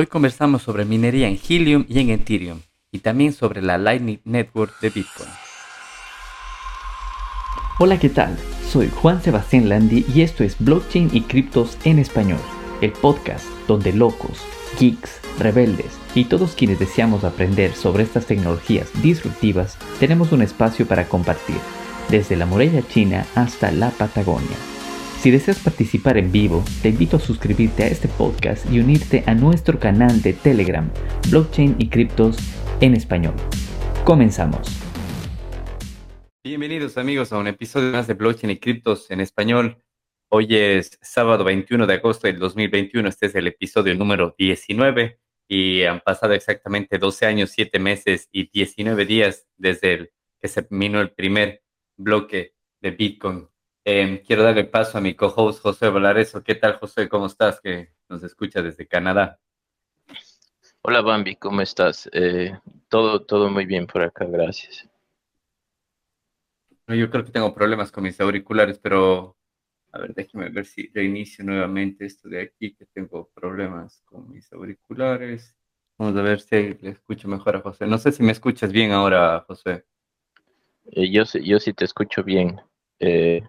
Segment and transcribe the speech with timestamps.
[0.00, 2.60] Hoy conversamos sobre minería en Helium y en Ethereum
[2.92, 5.28] y también sobre la Lightning Network de Bitcoin.
[7.80, 8.38] Hola, ¿qué tal?
[8.70, 12.38] Soy Juan Sebastián Landi y esto es Blockchain y Criptos en Español,
[12.80, 14.40] el podcast donde locos,
[14.78, 21.08] geeks, rebeldes y todos quienes deseamos aprender sobre estas tecnologías disruptivas tenemos un espacio para
[21.08, 21.58] compartir,
[22.08, 24.77] desde la muralla china hasta la Patagonia.
[25.20, 29.34] Si deseas participar en vivo, te invito a suscribirte a este podcast y unirte a
[29.34, 30.88] nuestro canal de Telegram,
[31.28, 32.36] Blockchain y Criptos
[32.80, 33.34] en Español.
[34.04, 34.68] Comenzamos.
[36.44, 39.82] Bienvenidos amigos a un episodio más de Blockchain y Criptos en Español.
[40.28, 45.82] Hoy es sábado 21 de agosto del 2021, este es el episodio número 19 y
[45.82, 51.10] han pasado exactamente 12 años, 7 meses y 19 días desde que se terminó el
[51.10, 51.64] primer
[51.96, 53.48] bloque de Bitcoin
[53.90, 56.44] Em, quiero darle paso a mi co-host José Valareso.
[56.44, 57.08] ¿Qué tal, José?
[57.08, 57.58] ¿Cómo estás?
[57.58, 59.40] Que nos escucha desde Canadá.
[60.82, 62.06] Hola, Bambi, ¿cómo estás?
[62.12, 62.52] Eh,
[62.90, 64.86] todo, todo muy bien por acá, gracias.
[66.86, 69.38] Yo creo que tengo problemas con mis auriculares, pero
[69.92, 74.52] a ver, déjeme ver si reinicio nuevamente esto de aquí, que tengo problemas con mis
[74.52, 75.56] auriculares.
[75.96, 77.86] Vamos a ver si le escucho mejor a José.
[77.86, 79.86] No sé si me escuchas bien ahora, José.
[80.92, 82.60] Eh, yo, yo sí te escucho bien.
[83.00, 83.40] Eh,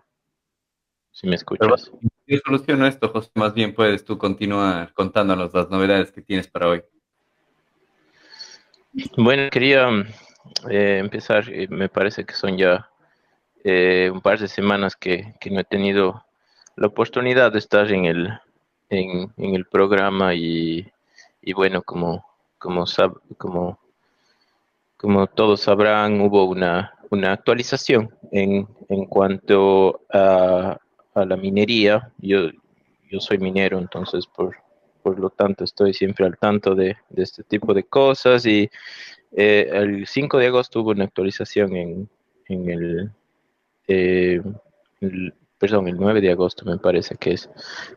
[1.20, 1.92] si me escuchas.
[2.28, 3.30] yo soluciono esto, José.
[3.36, 6.84] Más bien puedes tú continuar contándonos las novedades que tienes para hoy.
[9.18, 9.90] Bueno, quería
[10.70, 12.90] eh, empezar, eh, me parece que son ya
[13.66, 16.24] eh, un par de semanas que, no he tenido
[16.78, 18.40] la oportunidad de estar en el,
[18.90, 20.90] en, el programa y,
[21.54, 22.26] bueno, como,
[22.58, 22.86] como,
[23.38, 23.78] como,
[24.96, 30.80] como todos sabrán, hubo una, una actualización en, en cuanto a
[31.14, 32.12] a la minería.
[32.18, 32.50] Yo,
[33.10, 34.56] yo soy minero, entonces por,
[35.02, 38.70] por lo tanto estoy siempre al tanto de, este tipo de cosas y
[39.32, 42.10] eh, el 5 de agosto hubo una actualización en,
[42.48, 43.14] en
[43.88, 44.42] eh,
[45.02, 47.50] el, perdón, el 9 de agosto me parece que es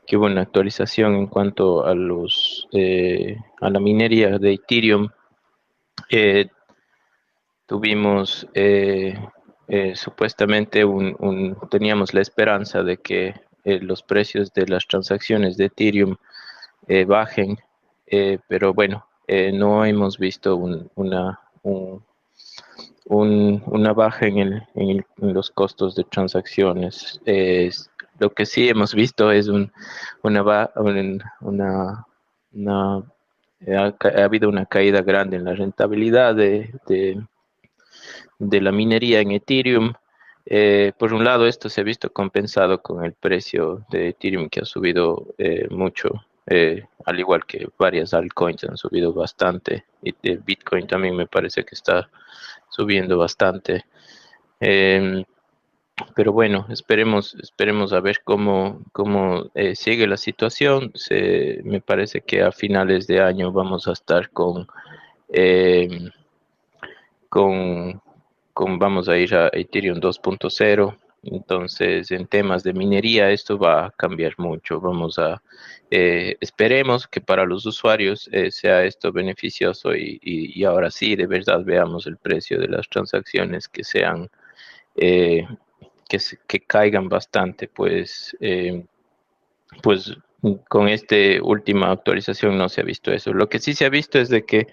[0.06, 5.08] que hubo una actualización en cuanto a los eh, a la minería de Ethereum.
[7.66, 8.46] tuvimos
[9.68, 13.34] eh, supuestamente un, teníamos la esperanza de que
[13.64, 16.16] eh, los precios de las transacciones de Ethereum
[16.88, 17.58] eh, bajen,
[18.48, 19.06] pero bueno,
[19.54, 21.40] no hemos visto una,
[23.06, 27.18] una baja en, en, los costos de transacciones.
[28.18, 29.72] lo que sí hemos visto es un,
[30.22, 30.70] una,
[31.40, 32.06] una,
[32.52, 33.04] una
[33.68, 37.24] ha, habido una caída grande en la rentabilidad de de
[38.50, 39.92] la minería en Ethereum.
[40.46, 44.60] Eh, por un lado, esto se ha visto compensado con el precio de Ethereum que
[44.60, 50.38] ha subido eh, mucho, eh, al igual que varias altcoins han subido bastante y el
[50.38, 52.10] Bitcoin también me parece que está
[52.68, 53.84] subiendo bastante.
[54.58, 55.24] Em,
[56.16, 60.92] pero bueno, esperemos, esperemos a ver cómo, cómo sigue la situación.
[61.64, 64.66] Me parece que a finales de año vamos a estar con,
[65.28, 66.10] em,
[68.52, 70.96] con vamos a ir a Ethereum 2.0.
[71.24, 74.80] Entonces, en temas de minería, esto va a cambiar mucho.
[74.80, 75.40] Vamos a,
[75.90, 81.62] eh, esperemos que para los usuarios eh, sea esto beneficioso y, ahora sí, de verdad,
[81.64, 84.28] veamos el precio de las transacciones que sean,
[84.96, 85.46] eh,
[86.08, 88.36] que, que caigan bastante, pues,
[89.82, 90.16] pues
[90.68, 93.32] con esta última actualización no se ha visto eso.
[93.32, 94.66] Lo que sí se ha visto es de que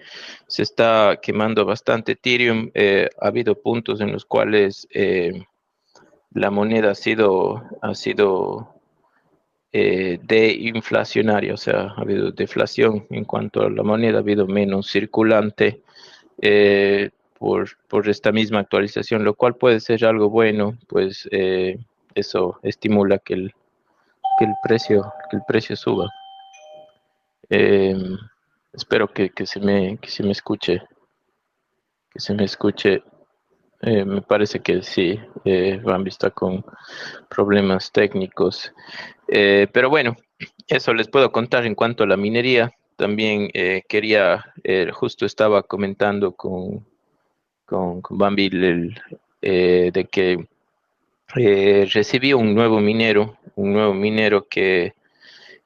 [0.48, 2.70] se está quemando bastante Ethereum.
[2.74, 5.44] Eh, ha habido puntos en los cuales eh,
[6.32, 8.74] la moneda ha sido, ha sido
[9.72, 14.90] eh, deinflacionaria, o sea, ha habido deflación en cuanto a la moneda, ha habido menos
[14.90, 15.82] circulante
[17.38, 21.28] por, por, esta misma actualización, lo cual puede ser algo bueno, pues
[22.14, 23.54] eso estimula que el
[24.40, 26.08] que el precio, que el precio suba.
[27.50, 27.94] Eh,
[28.72, 30.80] espero que, se me, que se me escuche,
[32.10, 33.02] que se me escuche.
[33.82, 36.64] Eh, me parece que sí, eh, Bambi está con
[37.28, 38.72] problemas técnicos.
[39.28, 40.16] Eh, pero bueno,
[40.66, 42.72] eso les puedo contar en cuanto a la minería.
[42.96, 43.50] También
[43.88, 44.52] quería,
[44.92, 46.86] justo estaba comentando con,
[47.64, 50.46] con, con Bambi de que
[51.34, 54.94] recibí un nuevo minero un nuevo minero que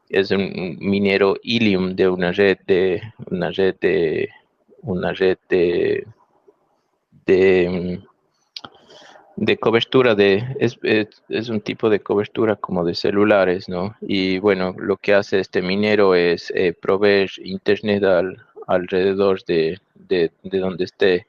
[0.08, 4.28] es un minero Ilium de una red de una red de
[4.82, 6.06] una red de,
[9.36, 14.74] de cobertura de es, es, un tipo de cobertura como de celulares no y bueno
[14.78, 21.26] lo que hace este minero es eh, proveer internet al, alrededor de, de, donde esté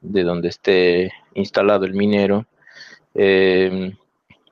[0.00, 2.46] de donde esté instalado el minero
[3.14, 3.96] em,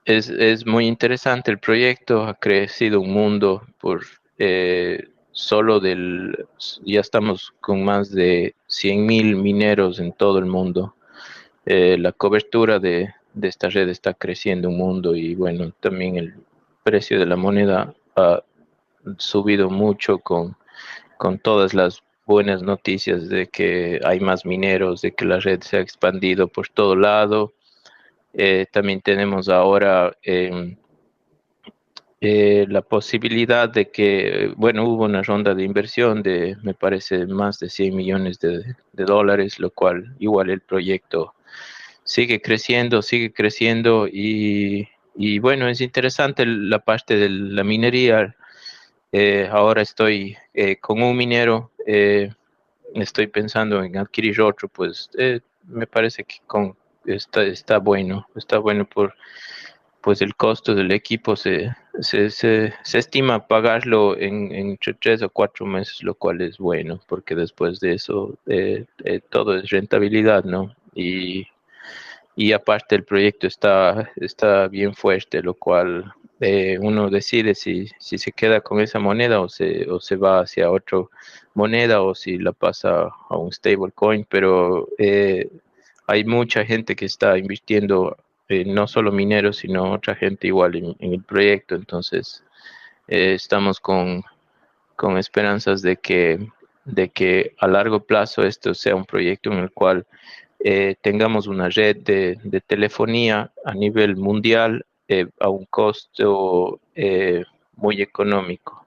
[0.05, 4.03] es, es, muy interesante el proyecto ha crecido un mundo por
[4.39, 6.47] eh, solo del
[6.85, 10.95] ya estamos con más de 100.000 mineros en todo el mundo
[11.71, 13.13] eh, la cobertura de,
[13.43, 16.35] esta red está creciendo un mundo y bueno, también el
[16.83, 18.43] precio de la moneda ha
[19.19, 20.57] subido mucho con,
[21.19, 25.77] con todas las buenas noticias de que hay más mineros, de que la red se
[25.77, 27.53] ha expandido por todo lado.
[28.41, 30.77] Eh, también tenemos ahora em,
[32.21, 37.59] eh, la posibilidad de que, bueno, hubo una ronda de inversión de, me parece, más
[37.59, 41.35] de 100 millones de, de dólares, lo cual igual el proyecto
[42.05, 44.87] sigue creciendo, sigue creciendo y,
[45.41, 48.37] bueno, es interesante la parte de la minería.
[49.11, 51.73] Eh, ahora estoy eh, con un minero,
[52.95, 55.11] estoy pensando en adquirir otro, pues
[55.65, 56.77] me parece que con,
[57.15, 59.15] está, está bueno, está bueno por
[60.01, 65.67] pues el costo del equipo se, se, se, estima pagarlo en, entre tres o cuatro
[65.67, 68.39] meses, lo cual es bueno, porque después de eso
[69.31, 70.75] todo es rentabilidad, ¿no?
[70.95, 71.47] Y
[72.39, 78.17] y aparte el proyecto está, está bien fuerte, lo cual eh, uno decide si, si
[78.17, 81.01] se queda con esa moneda o se, o se va hacia otra
[81.55, 85.51] moneda o si la pasa a un stablecoin, pero eh,
[86.09, 88.17] hay mucha gente que está invirtiendo,
[88.49, 92.43] eh, no solo mineros, sino otra gente igual en, el proyecto, entonces
[93.07, 94.25] estamos con,
[94.97, 96.41] con esperanzas de que,
[96.85, 100.05] de que a largo plazo esto sea un proyecto en el cual
[100.61, 107.45] eh, tengamos una red de, telefonía a nivel mundial eh, a un costo eh,
[107.77, 108.85] muy económico.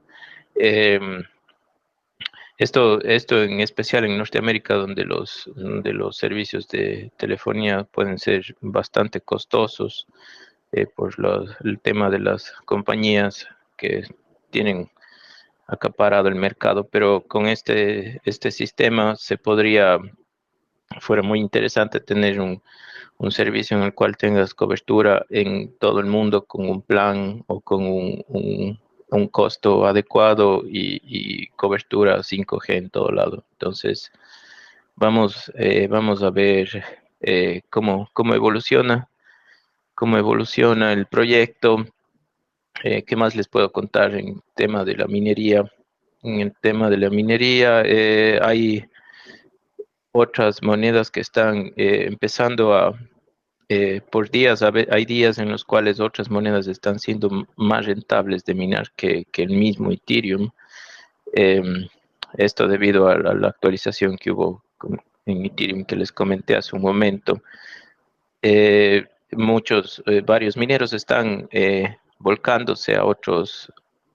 [2.61, 9.19] Esto, esto en especial en Norteamérica, donde los, los servicios de telefonía pueden ser bastante
[9.19, 10.05] costosos
[10.95, 11.15] por
[11.63, 13.47] el tema de las compañías
[13.77, 14.03] que
[14.51, 14.91] tienen
[15.65, 19.97] acaparado el mercado, pero con este, este sistema se podría
[20.99, 22.61] fuera muy interesante tener un,
[23.31, 27.87] servicio en el cual tengas cobertura en todo el mundo con un plan o con
[27.87, 28.79] un,
[29.27, 33.43] costo adecuado y, cobertura 5G en todo lado.
[33.51, 34.11] Entonces,
[34.95, 36.83] vamos, eh, vamos a ver
[37.19, 39.09] eh, cómo, cómo evoluciona,
[39.93, 41.85] cómo evoluciona el proyecto.
[42.83, 45.63] Eh, ¿Qué más les puedo contar en tema de la minería?
[46.23, 47.79] En el tema de la minería
[48.41, 48.85] hay
[50.11, 52.97] otras monedas que están eh, empezando a,
[53.73, 58.53] eh, por días, hay días en los cuales otras monedas están siendo más rentables de
[58.53, 60.49] minar que, el mismo Ethereum.
[61.33, 61.87] Em,
[62.37, 64.63] esto debido a, la actualización que hubo
[65.25, 67.41] en Ethereum que les comenté hace un momento.
[68.41, 71.47] Eh, muchos, varios mineros están
[72.19, 73.71] volcándose a otros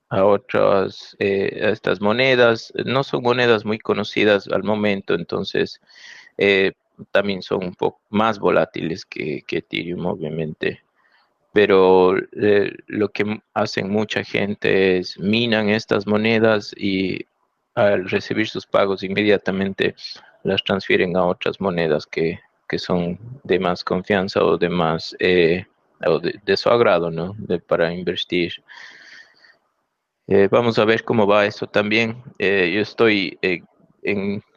[0.09, 2.71] a otras eh, estas monedas.
[2.85, 5.81] No son monedas muy conocidas al momento, entonces
[6.37, 6.73] eh,
[7.11, 10.81] también son un poco más volátiles que, Ethereum, obviamente.
[11.53, 17.25] Pero eh, lo que hacen mucha gente es minan estas monedas y
[17.75, 19.95] al recibir sus pagos inmediatamente
[20.43, 22.39] las transfieren a otras monedas que,
[22.77, 25.15] son de más confianza o de más
[26.05, 27.35] o de, su agrado, ¿no?
[27.67, 28.53] para invertir.
[30.29, 32.21] Eh, vamos a ver cómo va eso también.
[32.37, 33.61] Eh, yo estoy eh,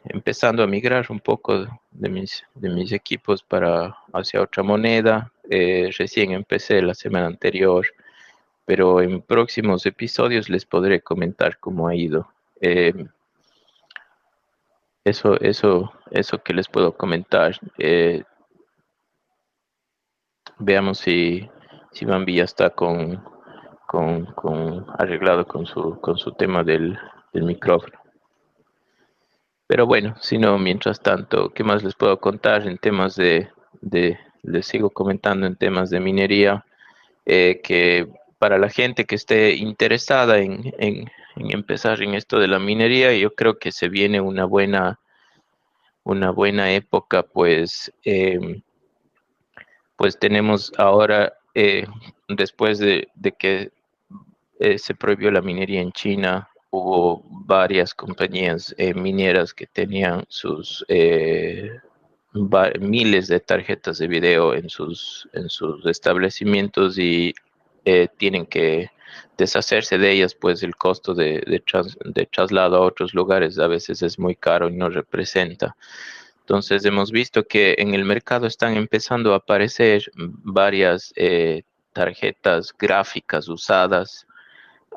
[0.05, 5.31] empezando a migrar un poco de mis, de mis equipos para hacia otra moneda.
[5.97, 7.85] recién empecé la semana anterior,
[8.65, 12.27] pero en próximos episodios les podré comentar cómo ha ido.
[15.03, 17.59] eso, eso, eso que les puedo comentar.
[20.59, 21.49] veamos si,
[21.91, 23.23] si Bambi ya está con,
[23.91, 26.97] con, arreglado con su, con su tema del,
[27.33, 28.00] micrófono.
[29.71, 33.47] Pero bueno, si no, mientras tanto, ¿qué más les puedo contar en temas de,
[34.43, 36.65] les sigo comentando en temas de minería,
[37.25, 38.05] eh, que
[38.37, 40.73] para la gente que esté interesada en,
[41.37, 44.99] empezar en esto de la minería, yo creo que se viene una buena,
[46.03, 48.61] una buena época, pues, eh,
[49.95, 51.87] pues tenemos ahora, eh,
[52.27, 53.71] después de, de que
[54.59, 60.83] eh, se prohibió la minería en China, hubo varias compañías eh, mineras que tenían sus,
[60.87, 61.69] eh,
[62.79, 67.35] miles de tarjetas de video en sus, en sus establecimientos y
[67.83, 68.89] eh, tienen que
[69.37, 74.17] deshacerse de ellas, pues el costo de, de, traslado a otros lugares a veces es
[74.17, 75.75] muy caro y no representa.
[76.39, 81.13] Entonces hemos visto que en el mercado están empezando a aparecer varias
[81.93, 84.25] tarjetas gráficas usadas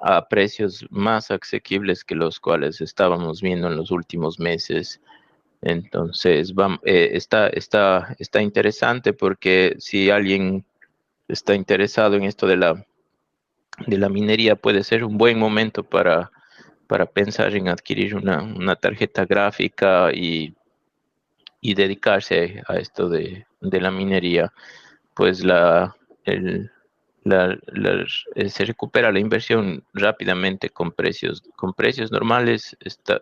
[0.03, 5.01] a precios más asequibles que los cuales estábamos viendo en los últimos meses.
[5.63, 6.53] Entonces,
[6.85, 10.65] eh, está, está, está interesante porque si alguien
[11.29, 12.87] está interesado en esto de la,
[13.87, 16.31] de la minería, puede ser un buen momento para,
[16.87, 20.55] para pensar en adquirir una, tarjeta gráfica y,
[21.61, 24.53] y, dedicarse a esto de, de la minería.
[25.15, 26.71] Pues la, el,
[27.25, 27.59] la,
[28.35, 32.77] eh, se recupera la inversión rápidamente con precios, con precios normales,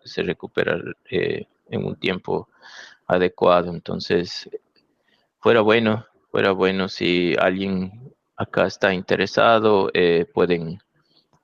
[0.04, 0.78] se recupera
[1.10, 2.48] eh, en un tiempo
[3.06, 3.70] adecuado.
[3.72, 4.50] Entonces,
[5.38, 10.78] fuera bueno, fuera bueno si alguien acá está interesado, eh, pueden,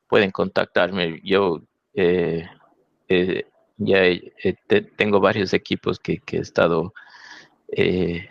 [0.08, 1.20] pueden contactarme.
[1.24, 1.62] Yo
[3.78, 4.02] ya
[4.96, 6.92] tengo varios equipos que, que he estado
[7.68, 8.28] he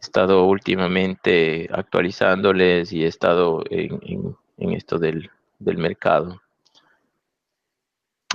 [0.00, 6.40] estado últimamente actualizándoles y he estado en, esto del, mercado.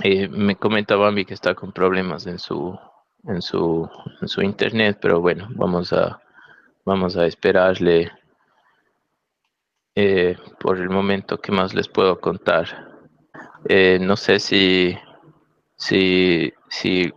[0.02, 2.78] Eh, me comenta Bambi que está con problemas en su,
[3.26, 3.88] en su,
[4.20, 6.20] en su internet, pero bueno, vamos a,
[6.84, 8.12] vamos a esperarle
[9.94, 12.96] eh, por el momento que más les puedo contar.
[13.68, 14.96] Eh, no sé si,
[15.76, 17.12] si, si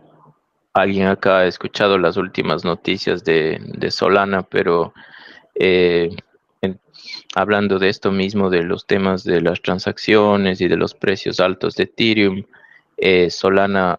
[0.72, 4.94] alguien acá ha escuchado las últimas noticias de, Solana, pero
[5.54, 6.10] eh,
[7.34, 11.74] hablando de esto mismo, de los temas de las transacciones y de los precios altos
[11.76, 12.44] de Ethereum,
[12.96, 13.98] eh, Solana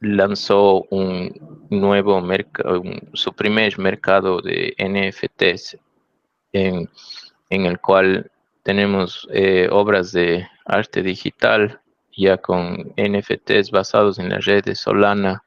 [0.00, 2.82] lanzó un nuevo mercado,
[3.12, 5.78] su primer mercado de NFTs,
[6.52, 6.88] en,
[7.50, 8.30] el cual
[8.62, 11.80] tenemos eh, obras de arte digital
[12.16, 15.43] ya con NFTs basados en la red de Solana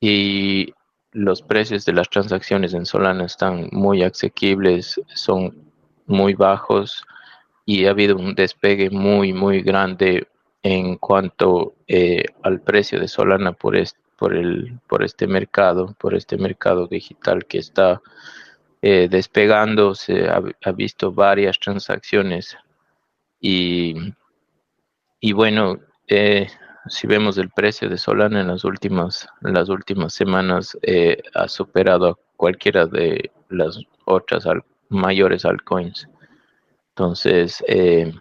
[0.00, 0.72] y
[1.12, 5.72] los precios de las transacciones en Solana están muy asequibles, son
[6.06, 7.04] muy bajos
[7.64, 10.28] y ha habido un despegue muy, muy grande
[10.62, 13.76] en cuanto eh, al precio de Solana por,
[14.16, 18.00] por, el, por este mercado, por este mercado digital que está
[18.82, 19.94] eh, despegando.
[19.94, 22.56] Se ha, ha, visto varias transacciones
[23.40, 23.94] y,
[25.20, 26.48] y bueno, eh,
[26.86, 32.06] si vemos el precio de Solana en las últimas, las últimas semanas, eh, ha superado
[32.08, 34.44] a cualquiera de las otras
[34.88, 36.08] mayores altcoins.
[36.90, 38.12] Entonces, eh,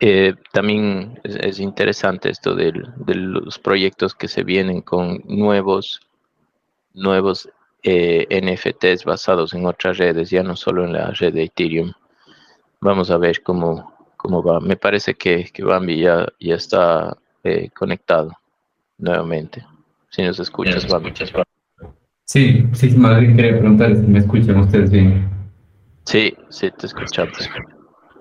[0.00, 2.72] eh, también es, interesante esto de
[3.14, 6.00] los proyectos que se vienen con nuevos,
[6.92, 7.48] nuevos
[7.82, 11.92] NFTs basados en otras redes, ya no solo en la red de Ethereum.
[12.80, 13.93] Vamos a ver cómo,
[14.24, 14.58] cómo va.
[14.58, 17.14] Me parece que, que Bambi ya, ya está
[17.44, 18.32] eh, conectado
[18.96, 19.62] nuevamente.
[20.08, 21.12] Si nos escuchas, Bambi.
[22.24, 25.28] Sí, sí, más bien quería preguntar si me escuchan ustedes bien.
[26.06, 27.50] Sí, sí, te escuchamos.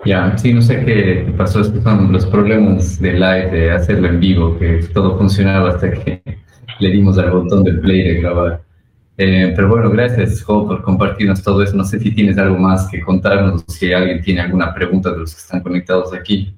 [0.04, 4.20] Ya, sí, no sé qué pasó, es son los problemas de live, de hacerlo en
[4.20, 6.22] vivo, que todo funcionaba hasta que
[6.80, 8.62] le dimos al botón de play de grabar.
[9.18, 11.76] Eh, pero bueno, gracias, Jo, por compartirnos todo eso.
[11.76, 15.34] No sé si tienes algo más que contarnos, si alguien tiene alguna pregunta de los
[15.34, 16.56] que están conectados aquí.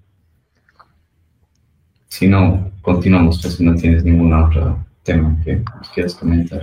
[2.07, 5.61] Si no, continuamos, pues si no tienes ningún otro tema que
[5.93, 6.61] quieras comentar.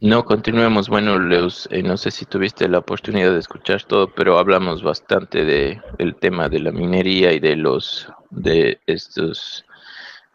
[0.00, 0.90] No, continuemos.
[0.90, 5.46] Bueno, Leus, eh, no sé si tuviste la oportunidad de escuchar todo, pero hablamos bastante
[5.46, 9.64] de el tema de la minería y de los de estos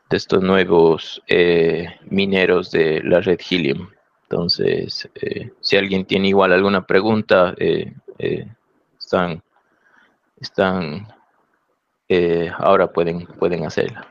[0.10, 3.90] de estos nuevos eh, mineros de la red Helium.
[4.30, 8.48] Entonces, eh, si alguien tiene igual alguna pregunta, eh, eh,
[9.00, 9.42] están,
[10.40, 11.08] están
[12.60, 14.06] ahora pueden, pueden hacerla.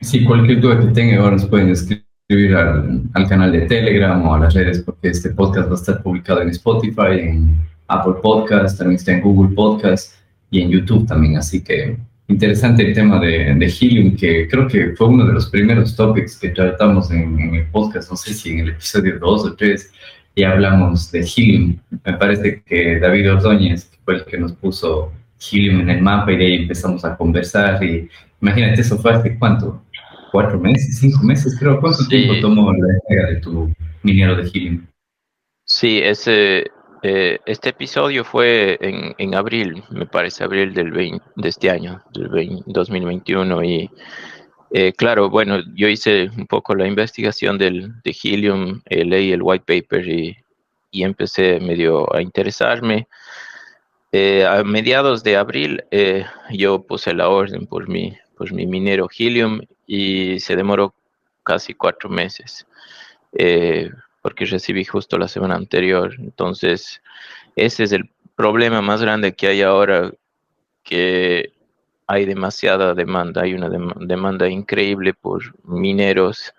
[0.00, 4.34] Sí, cualquier duda que tengan ahora nos pueden escribir al, al, canal de Telegram o
[4.34, 8.78] a las redes, porque este podcast va a estar publicado en Spotify, en Apple Podcast,
[8.78, 10.14] también está en Google Podcast
[10.50, 11.36] y en YouTube también.
[11.36, 11.98] Así que
[12.30, 16.38] interesante el tema de, de, Helium, que creo que fue uno de los primeros topics
[16.38, 19.92] que tratamos en, el podcast, no sé si en el episodio 2 o 3,
[20.36, 21.78] y hablamos de Helium.
[22.04, 26.36] Me parece que David Ordóñez fue el que nos puso Helium en el mapa y
[26.36, 27.82] de ahí empezamos a conversar.
[27.82, 28.08] Y
[28.40, 29.82] imagínate, eso fue hace cuánto?
[30.30, 30.98] ¿Cuatro meses?
[30.98, 31.56] ¿Cinco meses?
[31.58, 31.80] Creo.
[31.80, 33.72] ¿Cuánto tiempo tomó la entrega de tu
[34.02, 34.86] minero de Helium?
[35.64, 36.64] Sí, ese
[37.02, 42.62] eh, este episodio fue en, en, abril, me parece, abril del de este año, del
[42.66, 43.90] 2021, y
[44.72, 49.42] Eh, claro, bueno, yo hice un poco la investigación del, de Helium, eh, leí el
[49.42, 50.36] white paper y,
[50.92, 53.08] y, empecé medio a interesarme.
[54.12, 55.82] A mediados de abril
[56.50, 60.94] yo puse la orden por mi, por mi minero Helium y se demoró
[61.44, 62.66] casi cuatro meses
[64.22, 66.14] porque recibí justo la semana anterior.
[66.18, 67.02] Entonces,
[67.56, 70.12] ese es el problema más grande que hay ahora,
[70.82, 71.52] que
[72.06, 76.52] hay demasiada demanda, hay una demanda increíble por mineros.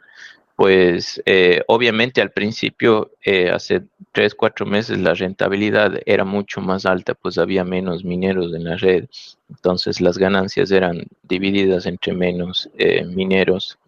[0.56, 6.86] Pues eh, obviamente al principio, eh, hace tres, cuatro meses, la rentabilidad era mucho más
[6.86, 9.06] alta, pues había menos mineros en la red.
[9.50, 13.80] Entonces las ganancias eran divididas entre menos eh, mineros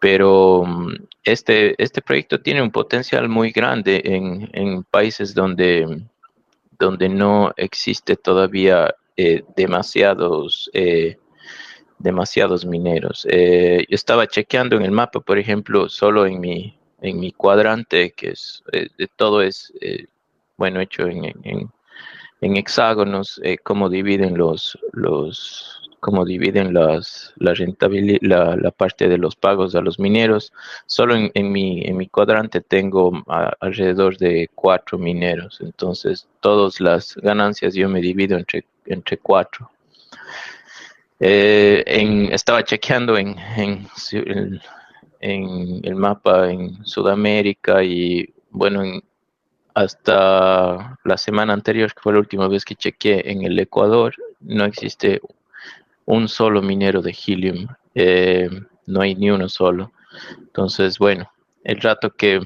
[0.00, 6.02] pero mm, este, este proyecto tiene un potencial muy grande en, en países donde,
[6.78, 11.16] donde no existe todavía eh, demasiados, eh,
[11.98, 13.26] demasiados mineros.
[13.30, 18.12] Eh, yo estaba chequeando en el mapa, por ejemplo, solo en mi, en mi cuadrante,
[18.12, 18.62] que es
[19.16, 19.72] todo es
[20.56, 21.70] bueno hecho en, en,
[22.40, 29.34] en hexágonos, cómo dividen los, los cómo dividen las, la, rentabilidad, la, parte de los
[29.34, 30.52] pagos a los mineros.
[30.86, 33.24] Solo en, en mi, en mi cuadrante tengo
[33.58, 39.68] alrededor de cuatro mineros, entonces todas las ganancias yo me divido entre, entre cuatro.
[41.18, 41.82] Eh,
[42.30, 43.88] estaba chequeando en, en,
[45.18, 48.84] en, el mapa en Sudamérica y bueno,
[49.74, 54.64] hasta la semana anterior, que fue la última vez que chequeé en el Ecuador, no
[54.66, 55.20] existe
[56.06, 58.48] un solo minero de helium, eh,
[58.86, 59.92] no hay ni uno solo.
[60.38, 61.30] Entonces, bueno,
[61.64, 62.40] el rato que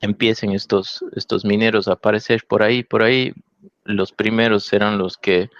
[0.00, 3.34] empiecen estos, estos mineros a aparecer por ahí, por ahí,
[3.84, 5.50] los primeros serán los que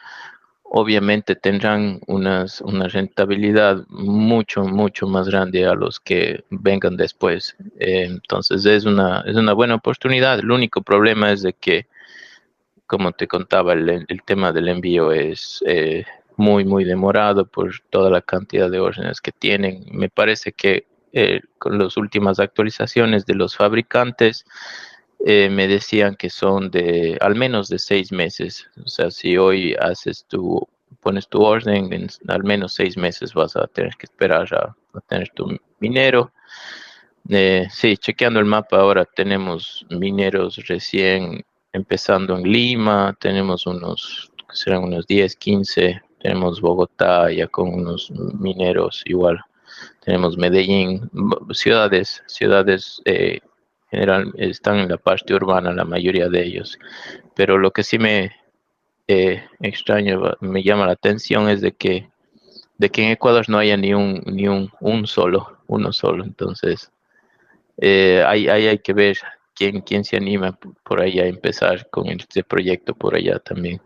[0.70, 2.46] obviamente tendrán una
[2.88, 7.56] rentabilidad mucho, mucho más grande a los que vengan después.
[7.78, 10.38] Eh, entonces es una, es una buena oportunidad.
[10.38, 11.86] El único problema es de que,
[12.86, 16.04] como te contaba, el, tema del envío es, eh,
[16.38, 19.84] muy, muy demorado por toda la cantidad de órdenes que tienen.
[19.90, 24.46] Me parece que eh, con las últimas actualizaciones de los fabricantes
[25.26, 28.68] eh, me decían que son de al menos de seis meses.
[28.84, 30.66] O sea, si hoy haces tu,
[31.00, 34.76] pones tu orden, en al menos seis meses vas a tener que esperar a,
[35.08, 36.32] tener tu minero.
[37.28, 44.84] Eh, sí, chequeando el mapa ahora tenemos mineros recién empezando en Lima, tenemos unos, serán
[44.84, 49.40] unos 10, 15 tenemos Bogotá ya con unos mineros igual,
[50.04, 51.10] tenemos Medellín,
[51.52, 53.40] ciudades, ciudades eh,
[53.90, 56.78] general están en la parte urbana la mayoría de ellos,
[57.34, 58.32] pero lo que sí me
[59.06, 62.08] eh, extraño, me llama la atención es de que
[62.76, 66.92] de que en Ecuador no haya ni un ni un, un solo, uno solo, entonces
[67.78, 69.16] eh, hay, hay, que ver
[69.54, 73.80] quién, quién se anima por ahí a empezar con este proyecto por allá también.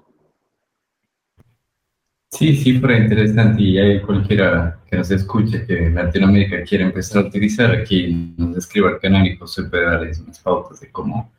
[2.33, 7.71] Sí, fue interesante y hay cualquiera que nos escuche que Latinoamérica quiere empezar a utilizar,
[7.73, 11.31] aquí nos escriba al canal y José puede darles unas pautas de cómo,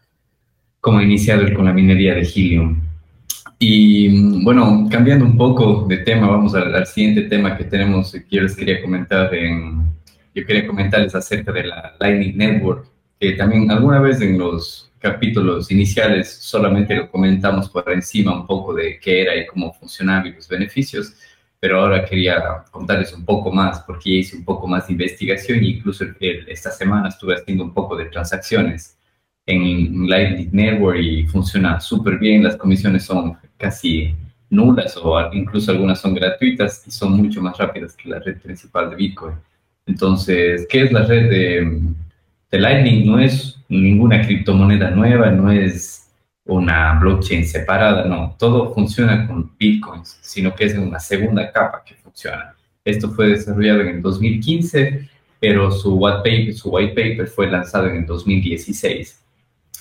[0.79, 2.79] cómo iniciar con la minería de helium.
[3.58, 8.43] Y bueno, cambiando un poco de tema, vamos al, siguiente tema que tenemos, que yo
[8.43, 9.95] les quería comentar, en,
[10.36, 12.92] yo quería comentarles acerca de la Lightning Network,
[13.31, 18.99] también alguna vez en los capítulos iniciales solamente lo comentamos por encima un poco de
[18.99, 21.13] qué era y cómo funcionaba y los beneficios,
[21.59, 25.67] pero ahora quería contarles un poco más porque hice un poco más de investigación e
[25.67, 26.05] incluso
[26.47, 28.97] esta semana estuve haciendo un poco de transacciones
[29.45, 34.15] en Lightning Network y funciona súper bien, las comisiones son casi
[34.49, 38.89] nulas o incluso algunas son gratuitas y son mucho más rápidas que la red principal
[38.89, 39.36] de Bitcoin.
[39.86, 41.81] Entonces, ¿qué es la red de,
[42.59, 43.05] Lightning?
[43.05, 46.03] No es ninguna criptomoneda nueva, no es
[46.45, 51.95] una blockchain separada, no, todo funciona con bitcoins, sino que es una segunda capa que
[51.95, 52.55] funciona.
[52.83, 57.87] Esto fue desarrollado en el 2015, pero su white paper, su white paper fue lanzado
[57.87, 59.23] en el 2016.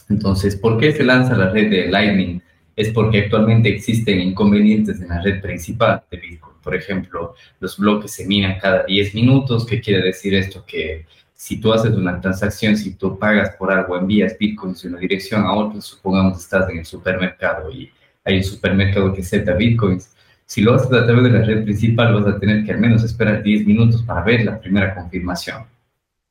[0.08, 2.40] Entonces, ¿por qué se lanza la red de Lightning?
[2.76, 6.56] Es porque actualmente existen inconvenientes en la red principal de Bitcoin.
[6.62, 9.66] Por ejemplo, los bloques se minan cada 10 minutos.
[9.66, 10.64] ¿Qué quiere decir esto?
[10.66, 11.06] Que
[11.42, 15.42] si tú haces una transacción, si tú pagas por algo, envías bitcoins de una dirección
[15.42, 17.90] a otra, supongamos que estás en el supermercado y
[18.22, 20.14] hay un supermercado que acepta bitcoins,
[20.46, 23.02] si lo haces a través de la red principal vas a tener que al menos
[23.02, 25.64] esperar 10 minutos para ver la primera confirmación.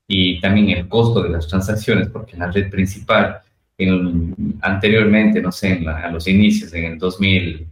[0.08, 3.42] Y también el costo de las transacciones, porque en la red principal,
[3.78, 7.68] en, anteriormente, no sé, en a los inicios, en el 2000,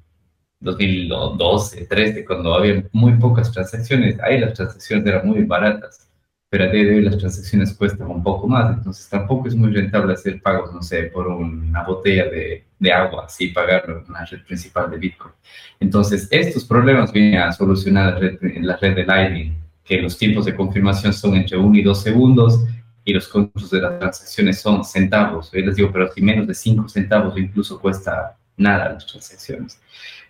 [0.59, 6.08] 2012, 13, cuando había muy pocas transacciones, ahí las transacciones eran muy baratas
[6.49, 9.71] pero a día de hoy las transacciones cuestan un poco más, entonces tampoco es muy
[9.71, 14.25] rentable hacer pagos, no sé, por una botella de, de agua, así pagarlo en la
[14.25, 15.33] red principal de Bitcoin.
[15.79, 20.45] Entonces, estos problemas vienen a solucionar la red, la red de Lightning, que los tiempos
[20.45, 22.63] de confirmación son entre 1 y 2 segundos
[23.05, 25.51] y los costos de las transacciones son centavos.
[25.51, 29.79] Yo les digo, pero si menos de 5 centavos incluso cuesta nada las transacciones.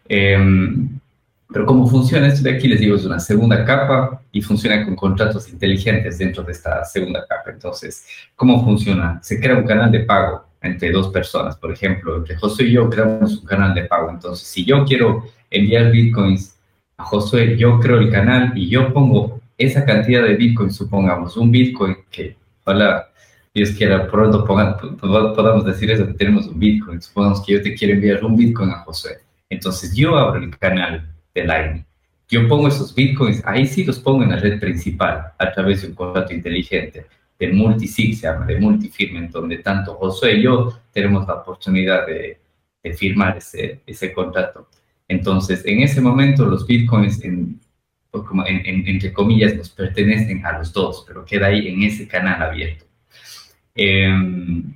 [0.07, 0.37] Eh,
[1.51, 4.95] pero cómo funciona esto de aquí, les digo, es una segunda capa y funciona con
[4.95, 7.49] contratos inteligentes dentro de esta segunda capa.
[7.49, 9.19] Entonces, ¿cómo funciona?
[9.23, 11.57] Se crea un canal de pago entre dos personas.
[11.57, 14.11] Por ejemplo, entre Josué y yo creamos un canal de pago.
[14.11, 16.55] Entonces, si yo quiero enviar bitcoins
[16.97, 21.49] a Josué, yo creo el canal y yo pongo esa cantidad de bitcoins, supongamos, un
[21.49, 23.09] bitcoin que, ojalá
[23.55, 27.01] Dios quiera pronto podamos decir eso, que tenemos un bitcoin.
[27.01, 29.17] Supongamos que yo te quiero enviar un bitcoin a Josué.
[29.49, 31.85] Entonces, yo abro el canal de Lightning.
[32.27, 35.87] Yo pongo esos bitcoins, ahí sí los pongo en la red principal a través de
[35.89, 37.07] un contrato inteligente,
[37.39, 42.05] de multisig, se llama, de multifirma, en donde tanto José y yo tenemos la oportunidad
[42.05, 42.37] de,
[42.95, 44.67] firmar ese, ese contrato.
[45.07, 47.59] Entonces, en ese momento, los bitcoins, en,
[48.11, 52.41] pues, como entre comillas, nos pertenecen a los dos, pero queda ahí en ese canal
[52.41, 52.85] abierto.
[53.75, 54.73] Em,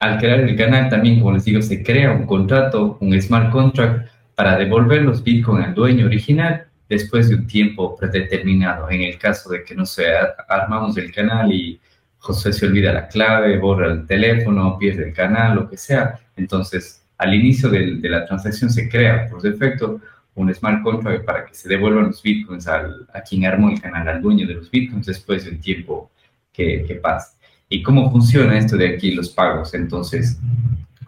[0.00, 4.11] al crear el canal, también, como les digo, se crea un contrato, un smart contract,
[4.34, 8.90] para devolver los bitcoins al dueño original después de un tiempo predeterminado.
[8.90, 10.06] En el caso de que, no sé,
[10.48, 11.80] armamos el canal y
[12.18, 16.20] José se olvida la clave, borra el teléfono, pierde el canal, lo que sea.
[16.36, 20.00] Entonces, al inicio de, la transacción se crea por defecto
[20.34, 24.08] un smart contract para que se devuelvan los bitcoins al, a quien armó el canal,
[24.08, 26.10] al dueño de los bitcoins después de un tiempo
[26.52, 27.36] que, que pasa.
[27.68, 29.74] ¿Y cómo funciona esto de aquí, los pagos?
[29.74, 30.38] Entonces,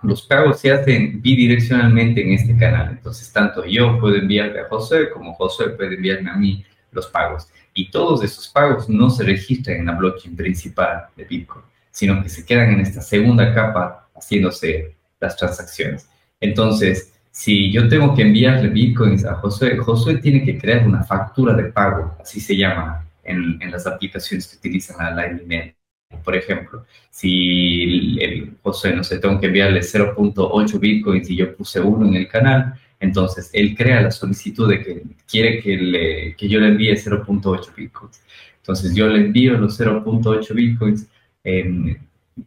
[0.05, 2.91] los pagos se hacen bidireccionalmente en este canal.
[2.91, 7.49] Entonces, tanto yo puedo enviarle a José como José puede enviarme a mí los pagos.
[7.73, 12.29] Y todos esos pagos no se registran en la blockchain principal de Bitcoin, sino que
[12.29, 16.09] se quedan en esta segunda capa haciéndose las transacciones.
[16.41, 21.55] Entonces, si yo tengo que enviarle bitcoins a José, José tiene que crear una factura
[21.55, 25.75] de pago, así se llama en, en las aplicaciones que utilizan la Lightning
[26.23, 32.07] por ejemplo, si José, no sé, tengo que enviarle 0.8 bitcoins y yo puse uno
[32.07, 36.61] en el canal, entonces él crea la solicitud de que quiere que, le, que yo
[36.61, 38.23] le envíe 0.8 bitcoins.
[38.59, 41.09] Entonces yo le envío los 0.8 bitcoins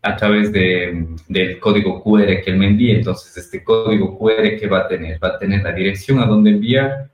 [0.02, 2.96] a través de, del código QR que él me envíe.
[2.96, 6.52] Entonces este código QR que va a tener, va a tener la dirección a donde
[6.52, 7.10] enviar,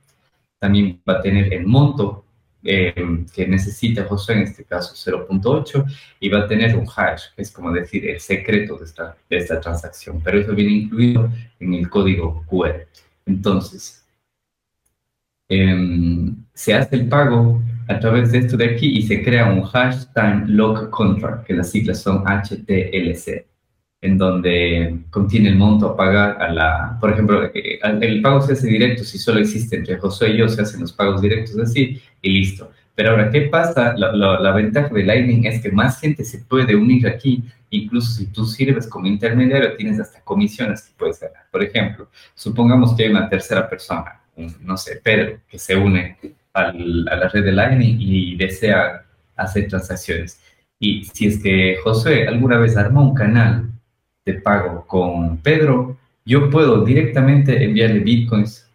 [0.58, 2.23] también va a tener el monto
[2.64, 2.94] eh,
[3.34, 5.84] que necesita José, en este caso 0.8,
[6.20, 9.36] y va a tener un hash, que es como decir el secreto de esta, de
[9.36, 12.86] esta transacción, pero eso viene incluido en el código QR.
[13.26, 14.04] Entonces,
[15.48, 19.62] em, se hace el pago a través de esto de aquí y se crea un
[19.72, 23.53] hash time lock contract, que las siglas son HTLC
[24.04, 28.52] en donde contiene el monto a pagar a la, por ejemplo, eh, el pago se
[28.52, 32.02] hace directo si solo existe entre José y yo, se hacen los pagos directos así
[32.20, 32.70] y listo.
[32.94, 33.94] Pero ahora, ¿qué pasa?
[33.96, 38.26] La, la, ventaja de Lightning es que más gente se puede unir aquí, incluso si
[38.26, 41.46] tú sirves como intermediario, tienes hasta comisiones que puedes ganar.
[41.50, 44.20] Por ejemplo, supongamos que hay una tercera persona,
[44.60, 46.18] no sé, Pedro, que se une
[46.52, 49.02] al, a la red de Lightning y desea
[49.34, 50.40] hacer transacciones.
[50.78, 53.70] Y si es que José alguna vez armó un canal
[54.24, 58.66] de pago con Pedro, yo puedo directamente enviarle bitcoins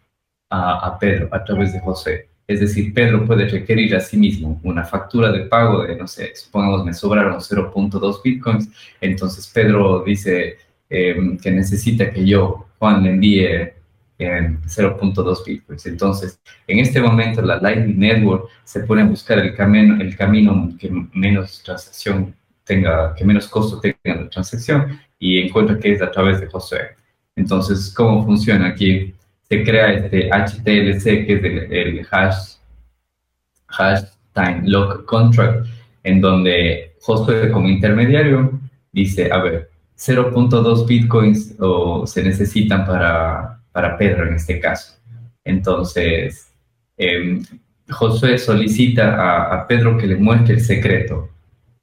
[0.48, 2.28] a, a, Pedro a través de José.
[2.46, 6.34] Es decir, Pedro puede requerir a sí mismo una factura de pago de, no sé,
[6.34, 8.68] supongamos me sobraron 0.2 bitcoins,
[9.00, 10.56] entonces Pedro dice
[10.88, 13.72] em, que necesita que yo, Juan, le envíe
[14.18, 15.86] 0.2 em, bitcoins.
[15.86, 20.70] Entonces, en este momento la Lightning Network se pone a buscar el camino, el camino
[20.78, 22.34] que menos transacción
[22.64, 26.96] tenga, que menos costo tenga la transacción y encuentra que es a través de José.
[27.36, 29.14] Entonces, ¿cómo funciona aquí?
[29.48, 32.54] Se crea este HTLC, que es el, hash,
[33.68, 34.00] hash
[34.34, 35.66] time lock contract,
[36.02, 38.58] en donde José como intermediario
[38.92, 44.96] dice, a ver, 0.2 bitcoins o se necesitan para, para Pedro en este caso.
[45.44, 46.50] Entonces,
[46.96, 47.42] eh,
[47.90, 51.28] Josué solicita a, a, Pedro que le muestre el secreto.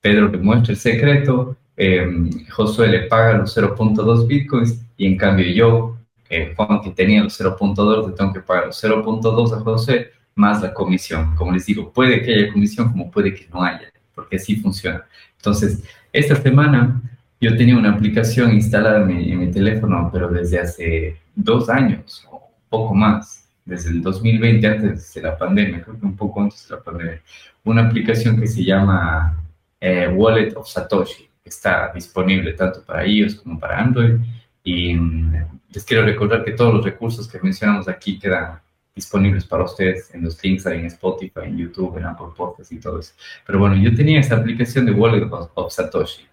[0.02, 5.46] Pedro le muestra el secreto eh, Josué le paga los 0.2 bitcoins y en cambio
[5.46, 5.98] yo,
[6.30, 10.62] eh, Juan, que tenía los 0.2, le tengo que pagar los 0.2 a José más
[10.62, 11.36] la comisión.
[11.36, 15.06] Como les digo, puede que haya comisión como puede que no haya, porque así funciona.
[15.38, 17.02] Entonces, esta semana
[17.40, 22.28] yo tenía una aplicación instalada en mi, en mi teléfono, pero desde hace dos años,
[22.70, 26.76] poco más, desde el 2020, antes de la pandemia, creo que un poco antes de
[26.76, 27.22] la pandemia,
[27.64, 29.44] una aplicación que se llama
[29.80, 34.16] eh, Wallet of Satoshi, está disponible tanto para iOS como para Android.
[34.64, 35.34] Y mm,
[35.74, 38.60] les quiero recordar que todos los recursos que mencionamos aquí quedan
[38.96, 42.80] disponibles para ustedes en los links ahí en Spotify, en YouTube, en Apple Podcasts y
[42.80, 43.14] todo eso.
[43.46, 46.28] Pero bueno, yo tenía esta aplicación de Wallet of Satoshi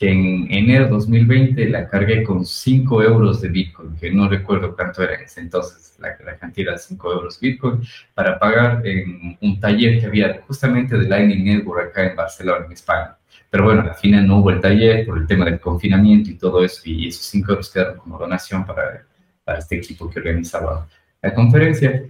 [0.00, 4.74] que en enero de 2020 la cargué con 5 euros de Bitcoin, que no recuerdo
[4.74, 7.82] cuánto era en ese entonces la, la cantidad de 5 euros Bitcoin,
[8.14, 12.72] para pagar en un taller que había justamente de Lightning Network acá en Barcelona, en
[12.72, 13.14] España.
[13.50, 16.64] Pero bueno, al final no hubo el taller por el tema del confinamiento y todo
[16.64, 19.04] eso, y esos 5 euros quedaron como donación para,
[19.44, 20.86] para este equipo que organizaba
[21.20, 22.04] la conferencia.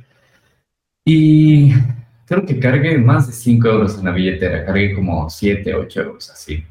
[1.05, 1.73] Y
[2.27, 6.31] creo que cargué más de 5 euros en la billetera, cargué como 7, 8 euros
[6.31, 6.65] así.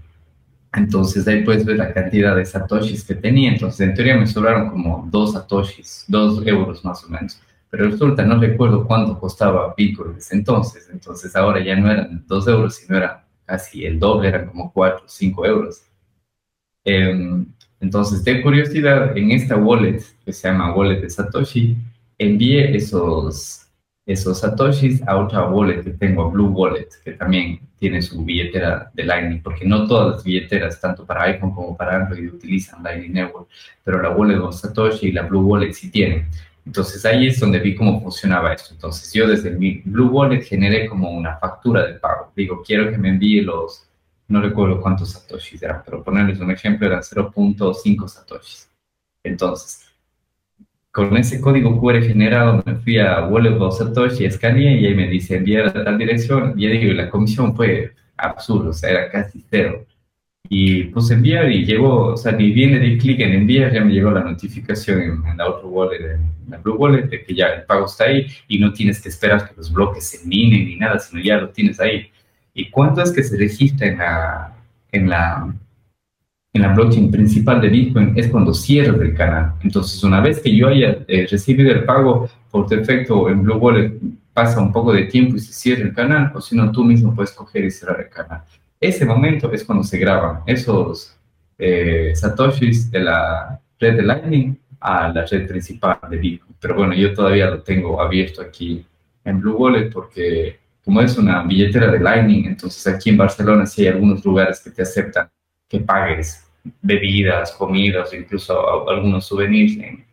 [0.74, 3.52] Entonces ahí puedes ver la cantidad de satoshis que tenía.
[3.52, 7.42] Entonces en teoría me sobraron como dos satoshis, dos euros más o menos.
[7.72, 10.90] Pero resulta, no recuerdo cuánto costaba Bitcoin desde entonces.
[10.92, 15.04] Entonces ahora ya no eran dos euros, sino era casi el doble, eran como cuatro,
[15.08, 15.82] cinco euros.
[16.86, 17.46] Em,
[17.80, 21.78] entonces, de curiosidad, en esta wallet que se llama Wallet de Satoshi,
[22.18, 23.70] envié esos
[24.10, 29.04] esos satoshis a otra wallet que tengo, Blue Wallet, que también tiene su billetera de
[29.04, 33.48] Lightning, porque no todas las billeteras, tanto para iPhone como para Android, utilizan Lightning Network,
[33.84, 36.28] pero la wallet de Satoshi y la Blue Wallet sí tienen.
[36.66, 38.74] Entonces ahí es donde vi cómo funcionaba esto.
[38.74, 42.32] Entonces yo desde mi Blue Wallet generé como una factura de pago.
[42.36, 43.88] Digo, quiero que me envíe los,
[44.28, 48.70] no recuerdo cuántos satoshis eran, pero ponerles un ejemplo, eran 0.5 satoshis.
[49.24, 49.90] Entonces,
[50.92, 55.08] con ese código QR generado me fui a Wallet of Satoshi, escaneé y ahí me
[55.08, 56.54] dice enviar a tal dirección.
[56.58, 59.86] Y digo, la comisión fue absurda, o sea, era casi cero.
[60.50, 63.94] Y puse enviar y llegó, o sea, ni bien le clic en enviar, ya me
[63.94, 67.64] llegó la notificación en, la otra wallet, en la Blue Wallet, de que ya el
[67.64, 70.98] pago está ahí y no tienes que esperar que los bloques se minen ni nada,
[70.98, 72.10] sino ya lo tienes ahí.
[72.54, 74.56] ¿Y cuánto es que se registra en la,
[74.92, 75.54] en la
[76.54, 79.54] en la blockchain principal de Bitcoin es cuando cierras el canal.
[79.62, 83.94] Entonces, una vez que yo haya eh, recibido el pago por defecto en Blue Wallet,
[84.34, 87.14] pasa un poco de tiempo y se cierra el canal, o si no, tú mismo
[87.14, 88.42] puedes coger y cerrar el canal.
[88.80, 91.18] Ese momento es cuando se graban esos
[91.58, 96.56] eh, satoshis de la red de Lightning a la red principal de Bitcoin.
[96.60, 98.86] Pero bueno, yo todavía lo tengo abierto aquí
[99.26, 103.82] en Blue Wallet porque como es una billetera de Lightning, entonces aquí en Barcelona sí
[103.82, 105.30] hay algunos lugares que te aceptan
[105.68, 106.50] que pagues
[106.82, 110.06] bebidas, comidas, incluso algunos souvenirs en,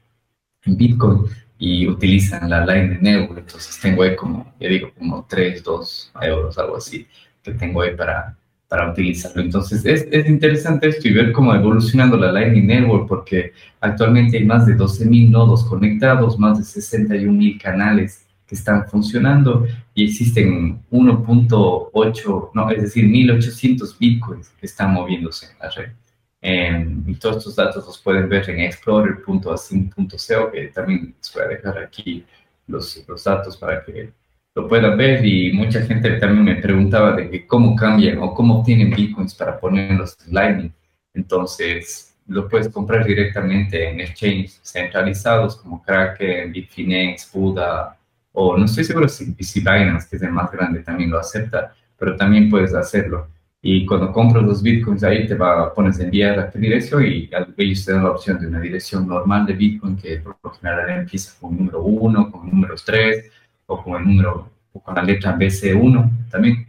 [0.69, 1.27] Bitcoin
[1.61, 3.39] y utilizan la de Nebula.
[3.39, 7.07] Entonces tengo ahí como, ya digo, como 3, 2 euros, algo así,
[7.41, 8.37] que tengo ahí para,
[8.69, 9.43] para utilizarlo.
[9.43, 14.45] Entonces es, es interesante esto y ver cómo evolucionando la Lightning Network porque actualmente hay
[14.45, 22.51] más de 12.000 nodos conectados, más de 61.000 canales que están funcionando y existen 1.8,
[22.55, 25.93] no, es decir, 1.800 bitcoins que están moviéndose en la red.
[26.41, 31.49] Em, y todos estos datos los pueden ver en explorer.async.co, que también les voy a
[31.49, 32.25] dejar aquí
[32.69, 34.13] los, los datos para que
[34.57, 35.25] lo puedan ver.
[35.25, 39.61] Y mucha gente también me preguntaba de que cómo cambian o cómo obtienen bitcoins para
[39.61, 40.73] ponerlos en Lightning.
[41.15, 47.97] Entonces, lo puedes comprar directamente en exchanges centralizados como Kraken, Bitfinex, Buda,
[48.33, 51.73] o no estoy seguro si, si Binance, que es el más grande, también lo acepta,
[51.97, 53.29] pero también puedes hacerlo.
[53.63, 57.85] Y cuando compras los bitcoins ahí te va, pones enviar a qué dirección y ellos
[57.85, 61.35] te dan la opción de una dirección normal de bitcoin que por lo general empieza
[61.41, 63.31] con número 1, con números 3
[63.67, 66.67] o con el número o con la letra BC1 también.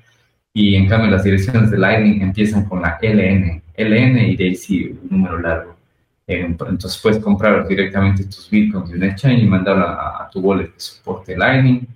[0.54, 4.56] Y en cambio las direcciones de Lightning empiezan con la LN, LN y de ahí
[4.56, 5.78] sí un número largo.
[6.26, 10.74] Eh, entonces puedes comprar direcamente tus bitcoins de un exchange y mandarlo a, tu wallet
[10.74, 11.88] de soporte Lightning.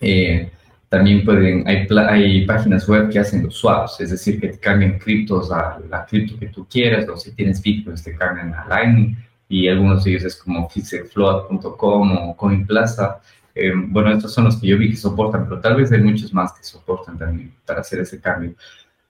[0.00, 0.50] Eh,
[0.88, 4.98] también pueden, hay, hay, páginas web que hacen los swaps, es decir, que te cambian
[4.98, 9.16] criptos a la cripto que tú quieras, o si tienes bitcoins te cambian a Lightning,
[9.48, 13.20] y algunos de ellos es como fixedfloat.com o CoinPlaza.
[13.58, 16.32] Eh, bueno, estos son los que yo vi que soportan, pero tal vez hay muchos
[16.34, 18.54] más que soportan también para hacer ese cambio.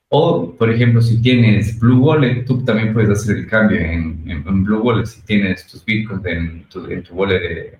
[0.08, 4.64] O, por ejemplo, si tienes Blue Wallet, tú también puedes hacer el cambio en, en,
[4.64, 5.06] Blue Wallet.
[5.06, 7.78] Si tienes tus bitcoins en tu, en tu wallet de,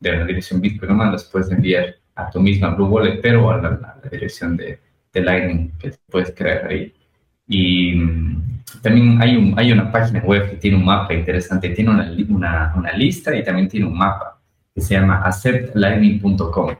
[0.00, 3.58] de, la dirección Bitcoin nomás, las puedes enviar a tu misma Blue Wallet, pero a
[3.58, 4.80] la, dirección de,
[5.12, 6.92] de, Lightning que puedes crear ahí.
[7.46, 11.90] Y mm, también hay, un, hay una página web que tiene un mapa interesante, tiene
[11.90, 14.31] una, una, una lista y también tiene un mapa
[14.74, 16.74] que se llama acceptlightning.com.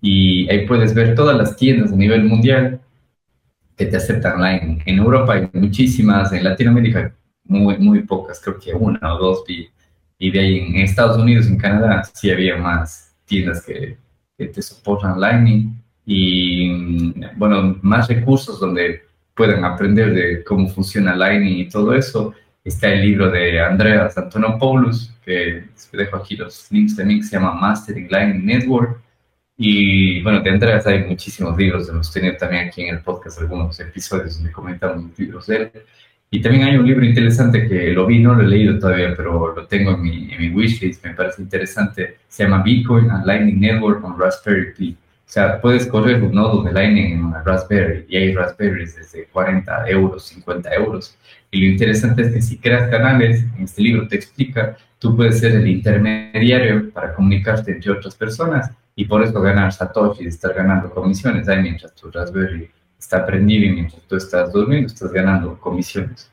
[0.00, 2.80] Y ahí puedes ver todas las tiendas a nivel mundial
[3.76, 4.82] que te aceptan online.
[4.86, 9.44] En Europa hay muchísimas, en Latinoamérica muy, muy pocas, creo que una o dos
[10.22, 13.96] y de ahí en Estados Unidos, en Canadá, sí había más tiendas que,
[14.36, 19.02] que te soportan Lightning y, bueno, más recursos donde
[19.34, 22.34] puedan aprender de cómo funciona Lightning y todo eso.
[22.62, 27.54] Está el libro de Andreas Antonopoulos, que dejo aquí los links también, que se llama
[27.54, 29.00] Mastering Lightning Network.
[29.56, 33.78] Y bueno, de Andreas hay muchísimos libros, hemos tenido también aquí en el podcast algunos
[33.80, 35.70] episodios donde comentamos libros de él.
[36.30, 39.54] Y también hay un libro interesante que lo vi, no lo he leído todavía, pero
[39.54, 42.18] lo tengo en mi, en mi wishlist, me parece interesante.
[42.28, 44.96] Se llama Bitcoin and Lightning Network on Raspberry Pi.
[45.30, 49.26] O sea, puedes correr un nodo de Lightning en una Raspberry y hay Raspberries desde
[49.26, 51.16] 40 euros, 50 euros.
[51.52, 55.38] Y lo interesante es que si creas canales, en este libro te explica, tú puedes
[55.38, 60.90] ser el intermediario para comunicarte entre otras personas y por eso ganar Satoshi, estar ganando
[60.90, 66.28] comisiones ahí mientras tu Raspberry está prendido y mientras tú estás durmiendo, estás ganando comisiones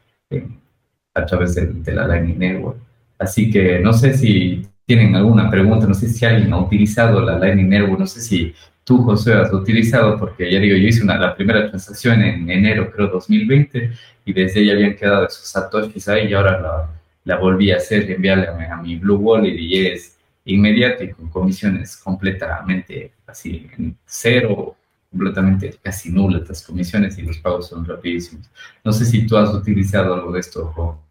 [1.13, 2.79] a través de, de la Lightning Network.
[3.19, 7.37] Así que no sé si tienen alguna pregunta, no sé si alguien ha utilizado la
[7.37, 8.55] Lightning Network, no sé si
[8.87, 12.89] tú, José, has utilizado, porque ya digo, yo hice una, la primera transacción en enero,
[12.89, 13.91] creo, 2020,
[14.23, 16.89] y desde ahí habían quedado esos satoshis ahí, y ahora la,
[17.25, 21.97] la volví a hacer, enviarle a mi, Blue Wallet, y es inmediato y con comisiones
[21.97, 24.77] completamente así, en cero,
[25.11, 28.49] completamente casi nulas las comisiones y los pagos son rapidísimos.
[28.85, 31.03] No sé si tú has utilizado algo de esto, Jo.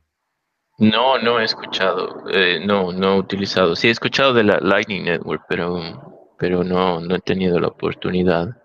[0.78, 3.76] No, no he escuchado, eh, no, no he utilizado.
[3.76, 8.56] Sí he escuchado de la Lightning Network, pero pero no, no he tenido la oportunidad.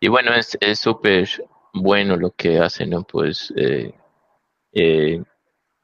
[0.00, 1.28] Y bueno, es súper
[1.72, 3.02] bueno lo que hace, ¿no?
[3.02, 3.92] Pues eh,
[4.72, 5.22] eh,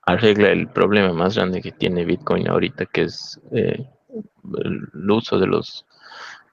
[0.02, 3.86] arregla el problema más grande que tiene Bitcoin ahorita, que es eh,
[4.64, 5.86] el uso de los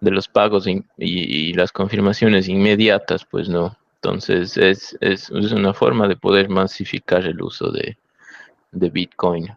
[0.02, 0.68] de los pagos
[0.98, 3.78] y, las confirmaciones inmediatas, pues no.
[3.96, 7.98] Entonces es, es, una forma de poder masificar el uso de,
[8.74, 9.48] de Bitcoin.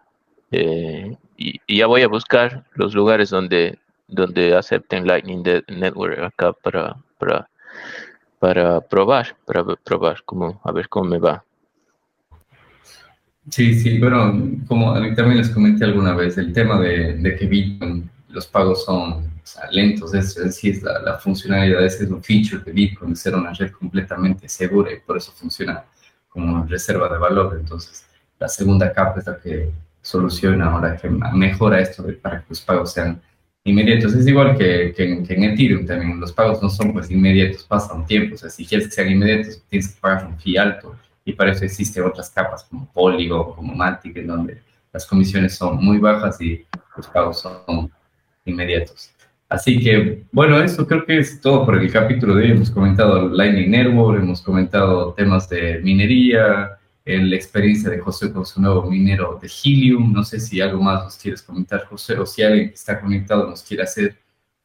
[0.53, 6.97] y, y, ya voy a buscar los lugares donde donde acepten Lightning Network acá para,
[7.19, 7.49] para,
[8.39, 11.45] para probar, para probar cómo, a ver cómo me va.
[13.51, 14.35] Sí, sí, bueno,
[14.67, 18.47] como a mí también les comenté alguna vez, el tema de, de que Bitcoin, los
[18.47, 19.31] pagos son
[19.71, 23.53] lentos, es, es, la, la, funcionalidad, ese es un feature de Bitcoin, de ser una
[23.53, 25.85] red completamente segura y por eso funciona
[26.29, 27.57] como reserva de valor.
[27.59, 28.05] Entonces,
[28.39, 29.71] la segunda capa es la que
[30.03, 33.21] soluciona ahora, que mejora esto para que los pagos sean
[33.67, 34.15] inmediatos.
[34.15, 36.19] Es igual que, que, en Ethereum también.
[36.19, 38.37] Los pagos no son pues inmediatos, pasa un tiempo.
[38.37, 40.97] O sea, si quieres que sean inmediatos, tienes que pagar un fee alto.
[41.25, 45.85] Y para eso existen otras capas como Polygon, como Matic, en donde las comisiones son
[45.85, 46.65] muy bajas y
[46.97, 47.91] los pagos son
[48.45, 49.11] inmediatos.
[49.49, 52.51] Así que, bueno, eso creo que es todo por el capítulo de hoy.
[52.53, 56.76] Hemos comentado Lightning Network, hemos comentado temas de minería,
[57.07, 60.13] la experiencia de José con su nuevo minero de Helium.
[60.13, 63.49] No sé si algo más nos quieres comentar, José, o si alguien que está conectado
[63.49, 64.19] nos quiere hacer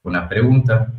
[0.03, 0.91] una pregunta.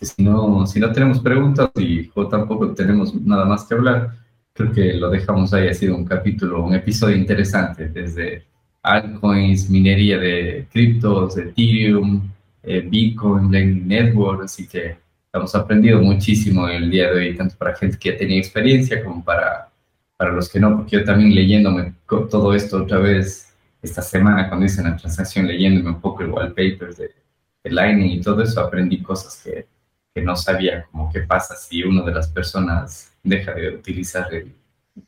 [0.00, 4.16] Si no, si no tenemos preguntas y tampoco tenemos nada más que hablar,
[4.54, 5.68] creo que lo dejamos ahí.
[5.68, 8.46] Ha sido un capítulo, un episodio interesante desde
[8.82, 12.30] altcoins, minería de criptos, Ethereum,
[12.62, 14.96] eh, Bitcoin, Network, así que
[15.32, 19.24] hemos aprendido muchísimo el día de hoy, tanto para gente que ya tenía experiencia como
[19.24, 19.68] para,
[20.16, 24.66] para los que no, porque yo también leyéndome todo esto otra vez esta semana cuando
[24.66, 27.14] hice la transacción, leyéndome un poco el wallpaper de,
[27.62, 29.66] de Lightning y todo eso, aprendí cosas que,
[30.14, 34.52] que, no sabía, como qué pasa si una de las personas deja de utilizar el,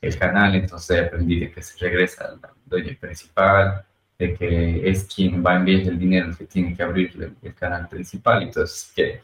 [0.00, 3.84] el canal, entonces aprendí de que se regresa al dueño principal,
[4.18, 7.54] de que es quien va a enviar el dinero que tiene que abrir el, el
[7.54, 9.20] canal principal, entonces que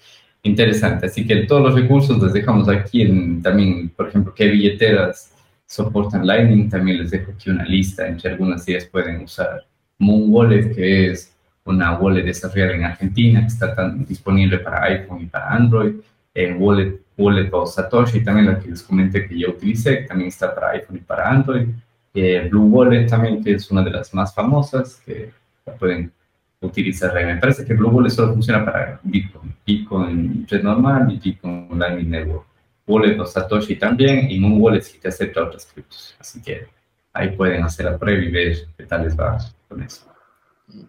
[0.49, 5.35] Interesante, así que todos los recursos les dejamos aquí en, también, por ejemplo, qué billeteras
[5.67, 9.67] soportan Lightning, también les dejo aquí una lista, entre algunas de ellas pueden usar
[9.99, 15.23] Moon Wallet, que es una wallet desarrollada en Argentina, que está tan disponible para iPhone
[15.23, 15.97] y para Android,
[16.35, 20.55] eh, Wallet, Wallet o Satoshi, también la que les comenté que yo utilicé, también está
[20.55, 21.67] para iPhone y para Android,
[22.15, 25.31] eh, Blue Wallet también, que es una de las más famosas, que
[25.67, 26.11] la pueden
[26.61, 32.11] utilizar Me parece que Wallet solo funciona para Bitcoin, Bitcoin red normal y Bitcoin Lightning
[32.11, 32.47] Network.
[32.87, 36.17] Wallet o Satoshi también, y Moon Wallet sí te acepta otras criptos.
[36.19, 36.67] Así que
[37.13, 39.39] ahí pueden hacer la prueba y ver qué tal les va
[39.69, 40.07] con eso.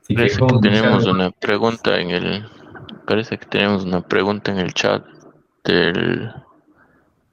[0.07, 0.29] que,
[0.61, 2.45] tenemos una pregunta en el
[3.05, 5.03] parece que tenemos una pregunta en el chat
[5.63, 6.31] del,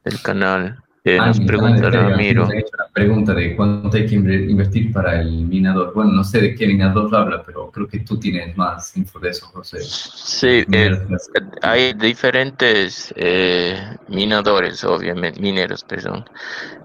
[0.05, 0.78] del canal
[1.09, 2.49] Eh, nos pregunta Ramiro.
[2.77, 5.95] La pregunta de cuánto hay que invertir para el minador.
[5.95, 9.31] Bueno, no sé de qué minador habla, pero creo que tú tienes más info de
[9.31, 9.79] eso, José.
[9.83, 10.99] Sí, eh,
[11.63, 16.29] hay diferentes eh, minadores, obviamente, mineros, perdón.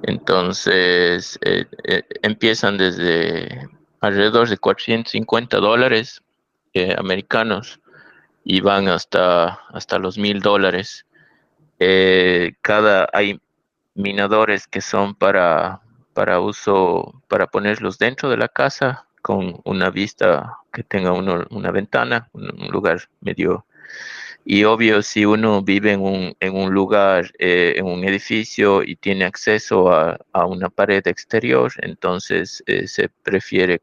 [0.03, 1.39] Entonces,
[2.21, 3.67] empiezan desde
[4.01, 6.21] alrededor de 450 dólares
[6.95, 7.79] americanos
[8.43, 11.07] y van hasta, hasta los mil dólares.
[12.61, 13.39] cada, hay
[13.95, 15.81] minadores que son para,
[16.13, 22.29] para uso, para ponerlos dentro de la casa con una vista que tenga una ventana,
[22.33, 23.65] un, lugar medio...
[24.43, 28.95] Y obvio, si uno vive en un, en un lugar, eh, en un edificio y
[28.95, 30.17] tiene acceso a,
[30.47, 33.79] una pared exterior, entonces eh, se prefiere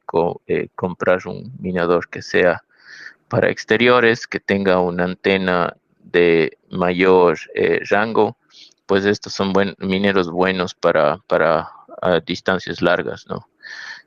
[0.48, 2.64] eh, comprar un minador que sea
[3.28, 7.38] para exteriores, que tenga una antena de mayor
[7.88, 8.36] rango
[8.89, 11.70] pues estos son buen, mineros buenos para, para
[12.24, 13.47] distancias largas, ¿no?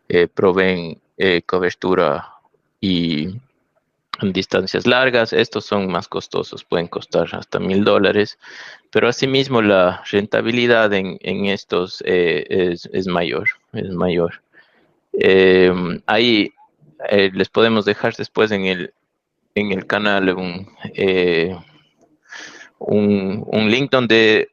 [0.09, 2.33] Eh, proveen eh, cobertura
[2.81, 3.27] y
[4.21, 8.39] en distancias largas, estos son más costosos, pueden costar hasta mil dólares,
[8.89, 14.41] pero asimismo la rentabilidad en, estos eh, es, mayor, es mayor.
[16.07, 16.51] ahí
[17.09, 18.93] les podemos dejar después en el,
[19.55, 20.67] en el canal un,
[22.79, 24.50] un link donde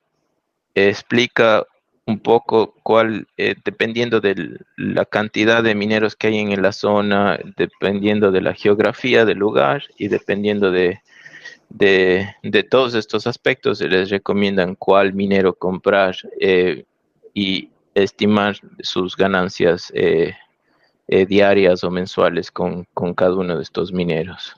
[0.86, 1.66] explica
[2.06, 7.38] un poco cuál, eh, dependiendo de la cantidad de mineros que hay en la zona,
[7.56, 11.02] dependiendo de la geografía del lugar y dependiendo de,
[11.68, 16.84] de, todos estos aspectos, les recomiendan cuál minero comprar eh,
[17.34, 20.34] y estimar sus ganancias eh,
[21.08, 24.56] diarias o mensuales con, con, cada uno de estos mineros.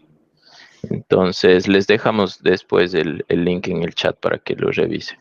[0.89, 5.19] Entonces, les dejamos después el, el link en el chat para que lo revisen.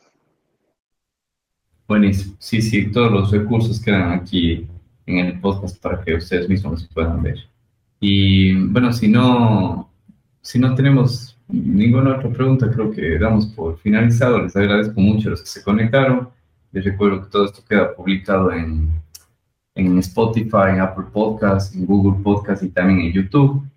[1.89, 2.35] Buenísimo.
[2.37, 4.67] Sí, sí, todos los recursos quedan aquí
[5.07, 7.39] en el podcast para que ustedes mismos los puedan ver.
[7.99, 9.91] Y bueno, si no,
[10.39, 14.39] si no tenemos ninguna otra pregunta, creo que damos por finalizado.
[14.43, 16.29] Les agradezco mucho a los que se conectaron.
[16.71, 18.91] Les recuerdo que todo esto queda publicado en,
[19.73, 23.67] en Spotify, en Apple Podcasts, en Google Podcasts y también en YouTube.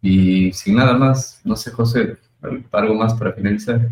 [0.00, 2.16] Y sin nada más, no sé, José,
[2.70, 3.90] ¿algo más para finalizar?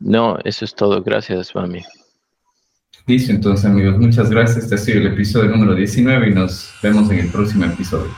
[0.00, 1.02] No, eso es todo.
[1.02, 1.82] Gracias, mami.
[3.06, 4.64] Listo, entonces amigos, muchas gracias.
[4.64, 8.10] Este ha sido el episodio número 19 y nos vemos en el próximo episodio.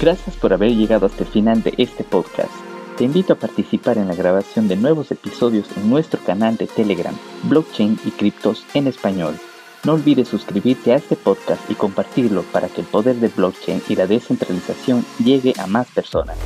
[0.00, 2.50] Gracias por haber llegado hasta el final de este podcast.
[2.98, 7.14] Te invito a participar en la grabación de nuevos episodios en nuestro canal de Telegram,
[7.44, 9.34] Blockchain y Criptos en Español.
[9.84, 13.96] No olvides suscribirte a este podcast y compartirlo para que el poder de blockchain y
[13.96, 16.36] la descentralización llegue a más personas.